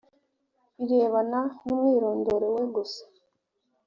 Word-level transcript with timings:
birebana 0.77 1.39
n 1.63 1.65
umwirondoro 1.73 2.45
we 2.55 2.63
gusa 2.73 3.03